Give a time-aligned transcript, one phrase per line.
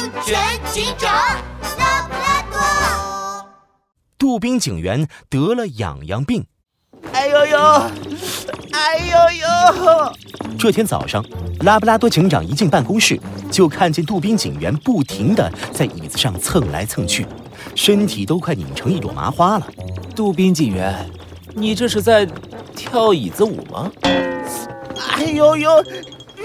[0.00, 0.38] 安全
[0.72, 1.12] 警长
[1.78, 3.46] 拉布拉多。
[4.16, 6.46] 杜宾警员得了痒痒病。
[7.12, 7.58] 哎呦呦，
[8.72, 10.12] 哎呦呦！
[10.58, 11.22] 这天早上，
[11.60, 17.26] 拉布拉多警长一进办公室，就看见杜宾警员不停地在椅子上蹭来蹭去，
[17.74, 19.68] 身体都快拧成一朵麻花了。
[20.16, 21.06] 杜宾警员，
[21.54, 22.26] 你这是在
[22.74, 23.90] 跳椅子舞吗？
[25.14, 25.84] 哎呦呦，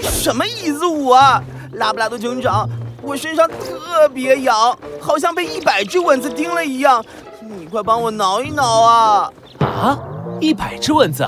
[0.02, 1.42] 什么椅子舞啊！
[1.72, 2.68] 拉布拉多警长，
[3.06, 7.04] 我身上特别痒，好像被一百只蚊子叮了一样，
[7.40, 9.32] 你快帮我挠一挠啊！
[9.60, 9.96] 啊？
[10.40, 11.24] 一百只蚊子，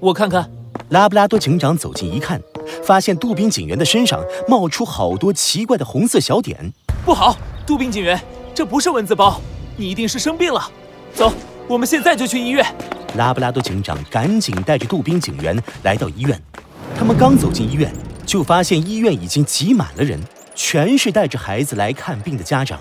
[0.00, 0.50] 我看看。
[0.88, 2.42] 拉布拉多警长走近一看，
[2.82, 6.72] 发现杜宾警员的身上冒出好多奇怪的红色小点。
[7.04, 8.20] 不好，杜宾警员，
[8.52, 9.40] 这不是蚊子包，
[9.76, 10.68] 你一定是生病了。
[11.14, 11.32] 走，
[11.68, 12.66] 我们现在就去医院。
[13.14, 16.36] 拉布拉多警长赶紧带着杜宾警员来到医院。
[16.98, 17.94] 他们刚走进医院，
[18.26, 20.20] 就发现医院已经挤满了人，
[20.62, 22.78] 全是带着孩子来看病的家长。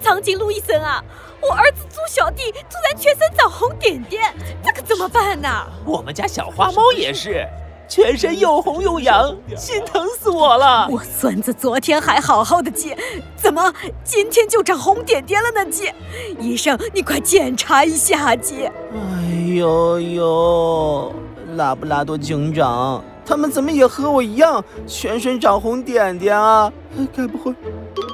[0.00, 1.02] 长颈鹿医生啊！
[1.40, 5.48] 我儿子猪小弟突然全身长红点点，这可怎么办呢？
[5.86, 7.48] 我们家小花猫也是，
[7.88, 10.86] 全身又红又痒，心疼死我了。
[10.90, 12.94] 我孙子昨天还好好的姐，
[13.34, 13.72] 怎么
[14.04, 15.64] 今天就长红点点了呢？
[15.70, 15.94] 姐，
[16.38, 18.70] 医生你快检查一下姐。
[18.92, 21.14] 哎呦呦，
[21.56, 26.72] 拉布拉多警长，他们怎么也和我一样，全身长红点点啊？
[27.12, 27.54] 该不会，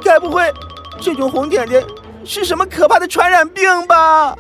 [0.03, 0.51] 该不会，
[1.01, 1.85] 这种红点点？
[2.25, 4.35] 是什么可怕的传染病吧？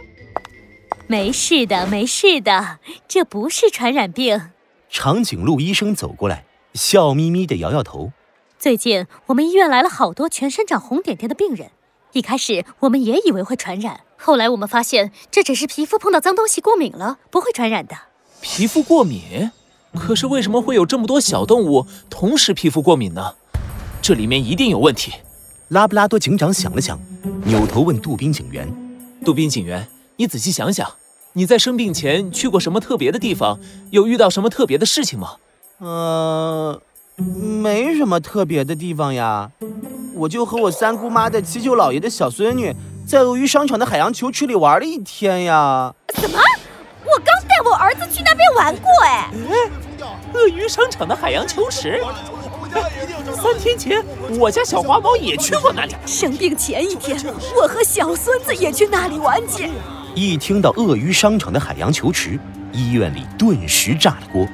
[1.06, 4.50] 没事的，没事的，这不是传染病。
[4.88, 8.12] 长颈鹿医生走过来，笑眯眯地摇摇头。
[8.58, 11.70] 最近我们医院来了好多全身长红点点的病人，
[12.12, 17.96] 一开始我们也以为会传染，后来我们发现这只是皮肤碰到脏东西过敏了，不会传染的。
[18.40, 19.50] 皮肤过敏？
[19.98, 23.34] 可是为什么会有这么多小动物同时皮肤过敏呢？
[24.00, 25.12] 这里面一定有问题。
[25.68, 26.98] 拉布拉多警长想了想。
[27.44, 28.68] 扭头问杜宾警员
[29.24, 30.90] ：“杜宾警员，你仔细想想，
[31.34, 33.58] 你在生病前去过什么特别的地方？
[33.90, 35.36] 有遇到什么特别的事情吗
[35.78, 36.80] ？”“呃，
[37.16, 39.50] 没什么特别的地方呀，
[40.14, 42.74] 我就和我三姑妈的七舅姥爷的小孙女
[43.06, 45.94] 在鳄鱼商场的海洋球池里玩了一天呀。
[46.14, 46.38] ”“什么？
[47.92, 49.28] 儿子去那边玩过哎
[50.32, 52.02] ！”“鳄鱼商场的海洋球池？”
[53.36, 54.02] 三天前，
[54.38, 55.94] 我家小花猫也去过那里。
[56.06, 57.22] 生病前一天，
[57.54, 59.70] 我和小孙子也去那里玩去。
[60.14, 62.38] 一听到鳄鱼商场的海洋球池，
[62.72, 64.46] 医院里顿时炸了锅，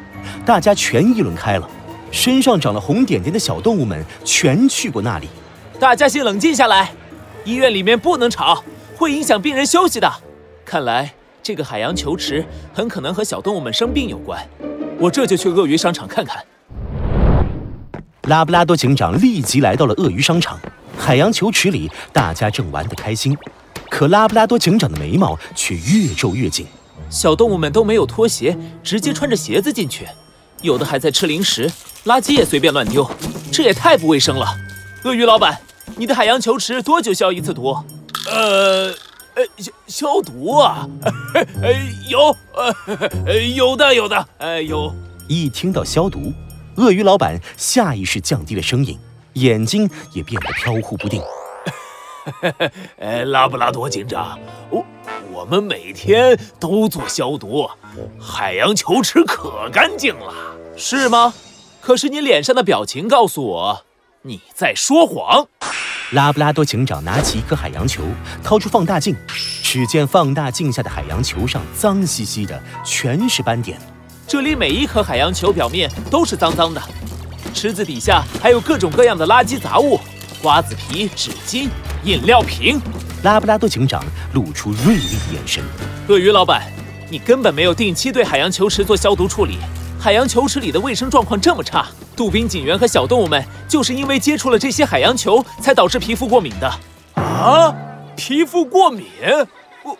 [0.44, 1.70] 大家全议论开了。
[2.10, 5.28] 身上长了红点点的小动物们全去过那里。
[5.78, 6.90] 大家先冷静下来，
[7.44, 8.64] 医院里面不能吵，
[8.96, 10.10] 会影响病人休息的。
[10.64, 11.12] 看来
[11.48, 12.44] 这个海洋球池
[12.74, 14.38] 很可能和小动物们生病有关。
[14.98, 16.44] 我这就去鳄鱼商场看看。
[18.24, 20.60] 拉布拉多警长立即来到了鳄鱼商场，
[20.98, 23.34] 海洋球池里，大家正玩得开心，
[23.88, 26.66] 可拉布拉多警长的眉毛却越皱越紧。
[27.08, 30.06] 小动物们都没有拖鞋，直接穿着鞋子进去，
[30.60, 31.66] 有的还在吃零食，
[32.04, 33.10] 垃圾也随便乱丢，
[33.50, 34.46] 这也太不卫生了。
[35.04, 35.58] 鳄鱼老板，
[35.96, 37.74] 你的海洋球池多久消一次毒？
[38.30, 38.92] 呃，
[39.38, 40.88] 呃，消消毒啊？
[41.62, 41.72] 呃，
[42.08, 42.36] 有，
[43.24, 44.92] 呃，有的，有的，呃，有。
[45.28, 46.32] 一听到消毒。
[46.76, 48.98] 鳄鱼老板下意识降低了声音，
[49.34, 51.22] 眼睛也变得飘忽不定。
[52.98, 54.36] 呃，拉布拉多警长，
[54.70, 54.84] 我
[55.32, 57.68] 我们每天都做消毒，
[58.20, 60.34] 海洋球池可干净了，
[60.76, 61.32] 是吗？
[61.80, 63.84] 可是你脸上的表情告诉我
[64.22, 65.46] 你在说谎。
[66.12, 68.02] 拉布拉多警长拿起一颗海洋球，
[68.42, 69.14] 掏出放大镜，
[69.62, 73.78] 只见放大镜下的海洋球上脏兮兮的，全是斑点。
[74.26, 76.82] 这里每一颗海洋球表面都是脏脏的，
[77.52, 80.00] 池子底下还有各种各样的垃圾杂物，
[80.40, 81.68] 瓜子皮、纸巾、
[82.04, 82.80] 饮料瓶。
[83.22, 84.02] 拉布拉多警长
[84.32, 85.62] 露出锐利的眼神。
[86.08, 86.62] 鳄鱼老板，
[87.10, 89.58] 你根本没有定期对海洋球池做消毒处理，
[90.08, 91.86] 海洋球池里的卫生状况这么差，
[92.16, 96.66] 杜宾警员和小动物们就是因为接触了这些海洋球，才导致皮肤过敏的。
[97.14, 97.74] 啊，
[98.16, 99.04] 皮肤过敏？
[99.84, 99.98] 我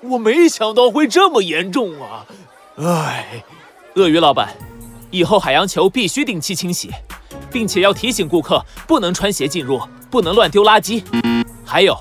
[0.00, 2.26] 我没想到会这么严重啊！
[2.78, 3.44] 唉。
[3.94, 4.52] 鳄鱼老板，
[5.12, 6.90] 以后海洋球必须定期清洗，
[7.52, 11.04] 并且要提醒顾客不能穿鞋进入，不能乱丢垃圾。
[11.64, 11.96] 还有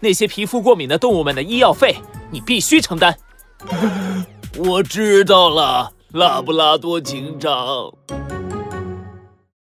[0.00, 1.96] 那些皮肤过敏的动物们的医药费，
[2.30, 3.16] 你必须承担。
[4.58, 7.92] 我知道了，拉布拉多警长。